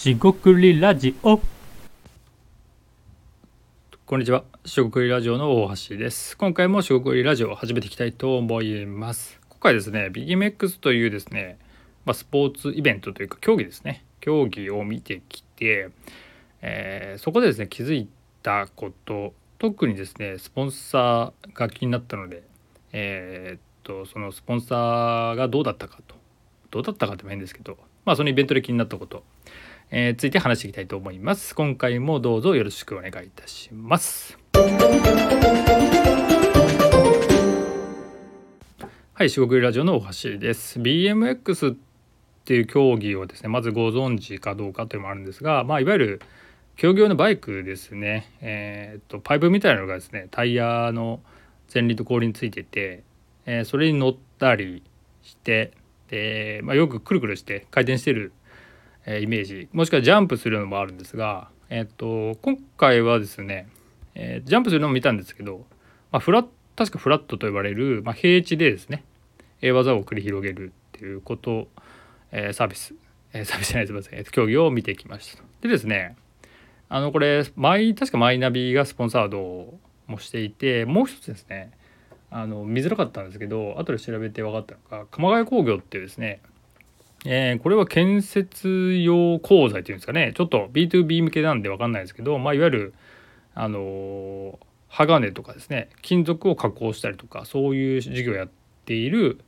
[0.00, 1.38] しごくりラジオ
[4.06, 4.44] こんにちは。
[4.64, 6.38] しごくりラジオの大橋です。
[6.38, 9.38] 今回もしごくりラジオを始めていきたいと思います。
[9.50, 11.58] 今回ですね、BMX というですね、
[12.06, 14.02] まあ、スポーツイベントというか競技ですね。
[14.20, 15.90] 競技を見てきて、
[16.62, 18.08] えーそこでですね、気づい
[18.42, 22.42] たこと、特にですね、スポンサーが気になったので、
[22.94, 26.14] えーっと、そのスポンサーがどうだったかと、
[26.70, 27.76] どうだったかっても変ですけど、
[28.06, 29.24] まあ、そのイベントで気になったこと、
[29.92, 31.52] えーついて話していきたいと思います。
[31.52, 34.38] 今回もどうぞよろしくお願いいたします。
[39.14, 40.78] はい、四国ラジオの大橋です。
[40.78, 41.76] BMX っ
[42.44, 46.22] ていう競技をですね、まずご存知かどうかというのもあるんですが、まあ、いわゆる
[46.76, 51.20] 競技用のバイクですね、えーっと、パイプみたいなのがですね、タイヤの
[51.74, 53.02] 前輪と後輪についてて、
[53.44, 54.84] えーそれに乗ったり
[55.22, 55.72] して、
[56.10, 58.32] で、まあ、よくくるくるして回転してる
[59.12, 59.68] えイメージ。
[59.72, 63.68] もしくはジャンプするのもあるんですが、えっと今回はですね、
[64.14, 65.66] えージャンプするのも見たんですけど、
[66.12, 66.44] まあ、フラ
[66.76, 69.04] 確かフラットと呼ばれる、まあ、平地でですね、
[69.60, 71.68] え技を繰り広げるっていうこと、
[72.30, 72.94] えサービス、
[73.32, 75.42] えサービスじゃないすみません、えー競技を見てきました。
[75.60, 76.16] でですね
[76.88, 79.74] あのこれマイ確かマイナビがスポンサード
[80.06, 81.70] もしていてもう一つですね
[82.30, 86.40] あの見づらかったんですけど後で調べて分かったのが鎌ヶ谷工業っていうですね
[87.26, 90.32] えーこれは建設用鋼材っていうんですかね。
[90.34, 92.94] ちょっと B2B 向けなんで分かんないですけど、まあ、いわゆる、
[93.54, 94.56] あのー
[94.92, 95.88] 鋼とかですね。
[96.02, 98.48] 金属を加工したりとかそういう事業をやっ
[98.84, 99.40] ている、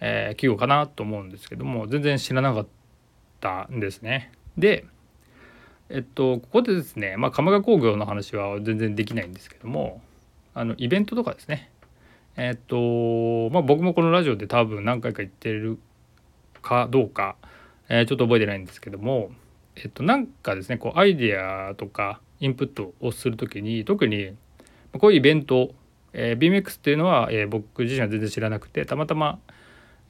[0.00, 2.66] えー企業かなと思うんですけども全然知らなかっ
[3.40, 4.32] たんですね。
[4.58, 4.84] で
[5.90, 10.00] えっとここでですね、まあ、鎌ヶ工業の話は全然できないんですけども
[10.54, 11.70] あのイベントとかですね。
[12.36, 15.78] えっとまあ僕もこのラジオで多分何回か言ってる
[16.60, 17.36] かどうか、
[17.88, 19.30] えーちょっと覚えてないんですけども、
[19.76, 24.34] えっと、なんかですねこうアイデアとかインプットをする時に特に
[24.98, 25.74] こういうイベント、
[26.12, 29.38] えー BMX っていうのは、えー僕自身は全然知らなくてたまたま、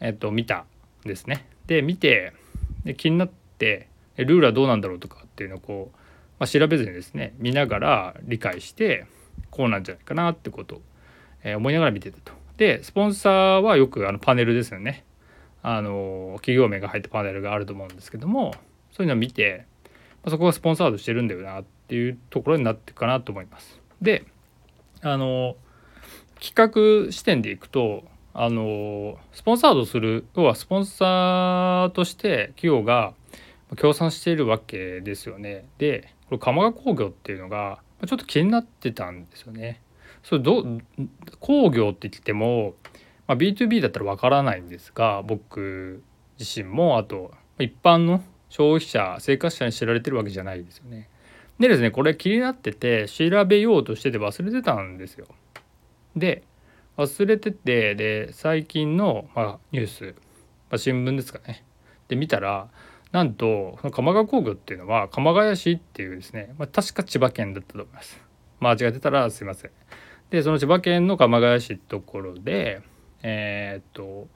[0.00, 0.64] えっと、見た
[1.04, 1.46] んですね。
[1.66, 2.32] で見て
[2.84, 5.96] で気になってルールはどうなんだろうとかっていうのをこう、
[6.38, 9.06] まあ、調べずにですね見ながら理解して
[9.50, 10.82] こうなんじゃないかなってことを、
[11.44, 12.32] えー思いながら見てたと。
[12.56, 15.04] でスポンサーはよくあのパネルですよね。
[15.62, 18.54] あの企業名が入ったパネルがあると思うんですけども
[18.92, 19.66] そういうのを見て、
[20.24, 23.80] まそこがスポンサードしてるんだよなっていうところになっていくかなと思います。
[24.00, 24.24] で
[25.02, 25.56] あの
[26.40, 33.12] 企画視点でいくとあのスポンサードする要はスポンサーとして企業が
[33.76, 35.66] 協賛しているわけですよね。
[35.78, 39.80] でこれ鎌ヶ工業っていうのがちょっと気になってたんですよね。
[40.22, 40.64] それど
[41.38, 42.74] 工業って言っても
[43.30, 46.02] まあ、B2B だったらわからないんですが僕
[46.36, 47.30] 自身もあと
[47.60, 51.08] 一般の消費者生活者に知られてるわけじゃないですよね。
[51.60, 55.28] でですねこれ気になってて調べようとしてて忘れてたんですよ。
[56.16, 56.42] で
[56.96, 60.16] 忘れててで最近の、まあ、ニュース、
[60.68, 61.64] まあ、新聞ですかね
[62.08, 62.66] で見たら
[63.12, 68.20] なんとその鎌ヶ工業っていうのは鎌ヶ谷市っていうですね、まあ、確か千葉県だったと思います。
[68.58, 69.70] 間違えてたらすいません。
[70.30, 72.82] でその千葉県の鎌ヶ谷市ところで
[73.22, 74.28] えーっと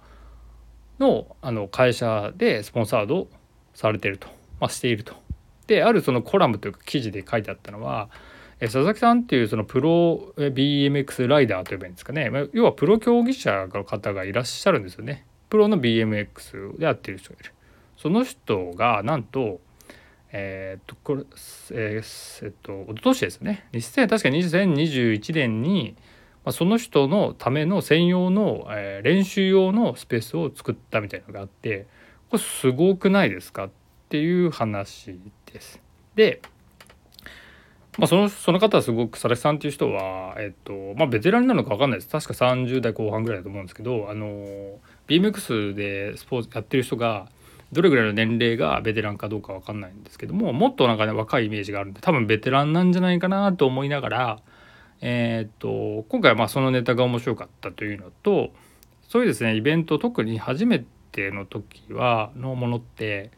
[0.98, 3.28] のあの会社でスポンサード
[3.74, 4.28] されてると、
[4.60, 5.14] まあ、していると。
[5.66, 8.10] であるそのコラムというか記事で書いてあったのは
[8.60, 15.24] え佐々木さんっていうそのプロ BMX ライダーと呼べばいいんですかね、まあ要はプロ競技者の方がいらっしゃるんですよね。
[15.50, 17.52] プロの BMX でやってる人がいる。
[17.96, 19.60] その人がなんと
[20.32, 21.22] えーっとこれ
[21.72, 25.96] えーえっと一昨年ですね2000確か2021年に
[26.44, 31.86] まあ、その人のための専用の、えー練習用のスペースを作ったみたいなのがあって
[32.30, 33.70] これすごくないですかっ
[34.08, 35.18] ていう話
[35.52, 35.80] です。
[36.14, 36.40] で、
[37.98, 47.28] まあ、そのその方はすごく佐々木さんっていう人は、えっとまあ、ベテランなのか分かんないです確か30代後半ぐらいだと思うんですけどあの BMX でスポーツやってる人が
[47.72, 54.40] どれぐらいの年齢がベテランかどうか分かんないんですけどももっとなんかね若いイメージがあるんで多分ベテランなんじゃないかなと思いながら。
[55.06, 58.50] えーと今回はまあそのネタが面白かったというのと
[59.06, 63.30] そういうですねイベント特に初めての時はのものって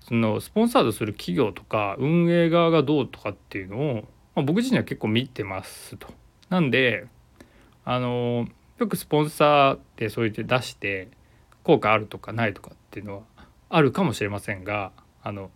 [0.00, 3.94] そのスポンサードする企業とか運営側がどうとかっていうのを、
[4.36, 6.06] まあ、僕自身は結構見てますと。
[6.48, 7.06] なんで
[7.84, 8.46] あの
[8.78, 11.08] よくスポンサーってそう言って出して
[11.62, 13.22] 効果あるとかないとかっていうのは
[13.68, 14.92] あるかもしれませんが
[15.22, 15.50] あの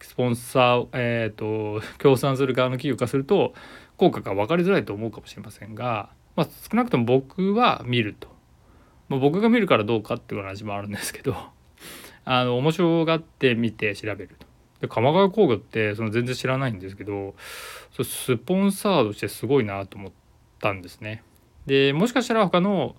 [0.00, 3.52] スポンサーえー、と協賛する側の企業からすると
[4.02, 8.26] 効果が分かりづらいと思うかもしれませんが、まあ、少なくとも僕は見ると、
[9.08, 11.36] まあ、僕が見るからどうかっていう話もあるんですけど
[12.24, 14.46] あの面白がって見て調べると
[14.80, 17.36] で鎌川工業ってその全然知らないんですけど
[17.92, 20.12] そスポンサードしてすごいなと思っ
[20.58, 21.22] たんですね。
[21.66, 22.96] でもしかしたら他の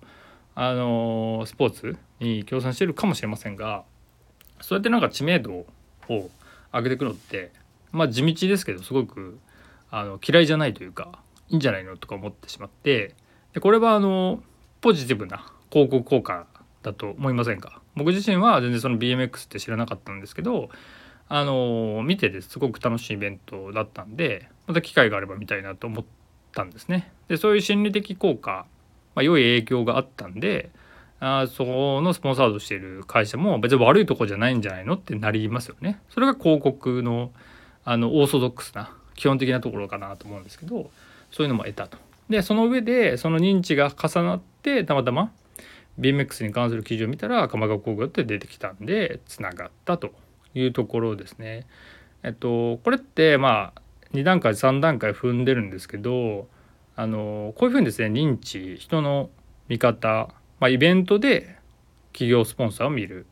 [0.54, 3.84] あのスポーツに協賛してるかもしれませんが
[4.62, 5.66] そうやってなんか知名度
[6.08, 6.30] を
[6.72, 7.52] 上げてくのって
[7.92, 9.38] まあ地道ですけどすごく
[9.96, 13.14] あの嫌いじゃないというかいいんじゃないのとか思ってしまって
[13.52, 14.42] でこれはあの
[14.80, 16.46] ポジティブな広告効果
[16.82, 17.80] だと思いませんか？
[17.94, 20.68] 僕自身は全然その BMX って知らなかったんですけど
[21.28, 26.04] あの見ててすごく楽しいイベントだったんでまた機会があれば見たいなと思っ
[26.52, 27.12] たんですね。
[27.28, 28.66] でそういう心理的効果、
[29.14, 30.70] まあ、良い影響があったんで
[31.20, 34.94] あそこのスポンサードしている会社も別に悪いとこじゃないんじゃないの？
[34.94, 36.00] ってなりますよね。
[36.10, 37.30] それが広告の
[37.84, 40.90] あのオーソドックスな基本的なところかなと思うんですけど
[41.30, 41.98] そういうのも得たと。
[42.28, 45.30] でその上でその認知が重なってたまたま
[46.00, 50.10] BMX に関する記事を見たら鎌川工業って出てきたんでつながったと
[50.54, 51.66] いうところですね。
[52.22, 53.80] えっとこれってまあ
[54.14, 56.48] 2段階3段階踏んでるんですけど
[56.96, 59.30] あのこういうふうにですね認知人の
[59.68, 60.28] 見方、
[60.60, 61.56] まあ、イベントで
[62.12, 63.26] 企業スポンサーを見る、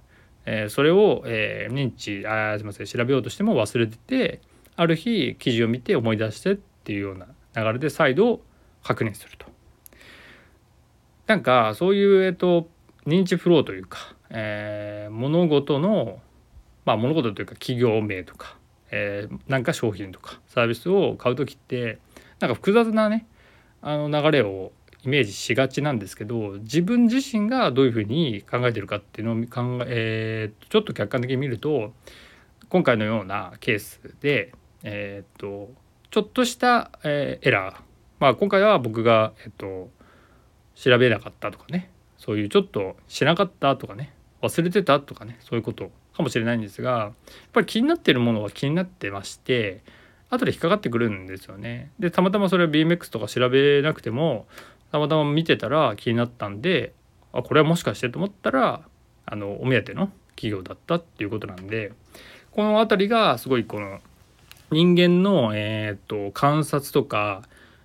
[0.44, 4.40] えー、それを、えー、認知あすいません調べようとしても忘れてて
[4.76, 8.40] ある日記事を見て思い出してっていうような流れで再度
[8.82, 9.46] 確認すると。
[11.26, 12.68] なんかそういう、えっと、
[13.06, 16.20] 認知フローというか、えー、物事の
[16.84, 18.56] まあ物事というか企業名とか、
[18.90, 21.98] えー、なんか商品とかサービスを買う時って
[22.40, 23.26] なんか複雑なね
[23.82, 24.72] あの流れを
[25.04, 31.92] イメージしがちなんですけど自分自身がどういうふうに考えてるかっていうのを考えー、ちょっと客観的に見ると
[32.68, 35.70] 今回のようなケースで、え、っと
[36.10, 37.76] ちょっとした、え、エラー、
[38.20, 39.90] まあ、今回は僕が、えっと、
[40.74, 41.90] 調べなかったとかね。
[42.18, 44.14] そういうちょっとしなかったとかね。
[44.42, 45.38] 忘れてたとかね。
[45.40, 47.12] そういうことかもしれないんですがやっ
[47.52, 49.82] ぱり気になってるものは気になってまして
[50.30, 51.90] 後で引っかかってくるんですよね。
[51.98, 54.46] でたまたまそれは BMX とか調べなくても
[54.90, 56.94] たまたま見てたら気になったんで
[57.32, 58.82] あこれはもしかしてと思ったら
[59.26, 61.92] あのお目当ての企業だったっていうことなんで
[62.50, 64.00] この辺りがすごいこの
[64.72, 67.42] 人間の、えーと、観察とか、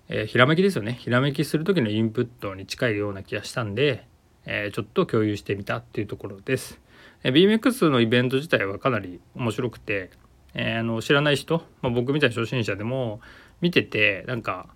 [0.07, 4.07] えー、ひらめきですよねひらめきする時のインプットに近いような気がしたんで、
[4.45, 6.80] えー、ちょっと共有してみたっていうところです。
[7.24, 10.12] え BMX のイベント自体はかなり面白くて、
[10.54, 13.19] えー、あの知らない人、まあ、僕みたいな初心者でも
[13.60, 14.68] 見ててなんか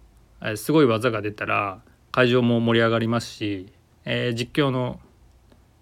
[0.57, 1.81] すごい技が出たら
[2.11, 3.71] 会場も盛り上がりますし、
[4.03, 4.99] え、実況の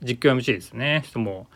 [0.04, 1.48] 実況 MC ですね人も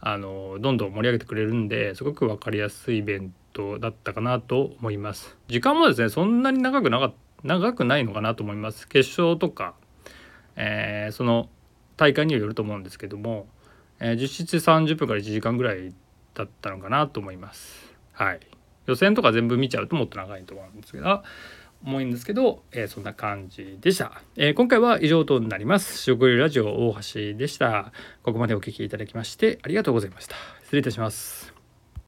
[0.00, 5.36] あのどんどん盛り上げてくれるんですごく分かりやすいイベントだったかなと思います。
[5.48, 7.12] 時間もですねそんなに長くなか
[7.44, 8.88] 長くないのかなと思います。
[8.88, 9.74] 決勝とか、
[10.56, 11.48] えー、その
[11.96, 13.46] 大会にはよると思うんですけども
[14.04, 15.94] えー、実質30分から1時間ぐらい
[16.34, 17.94] だったのかなと思います。
[18.12, 18.40] はい、
[18.86, 21.22] 予選とか全部見ちゃうともっと長いと思うんですけど
[21.84, 25.98] 重いんですけど、えー、そんな感じでした、えー、今回は以上となります。
[25.98, 27.92] 食料ラジオ大橋でした。
[28.24, 30.34] ここまでお聴きいただきましてありがとうございました。
[30.64, 31.51] 失礼いたします。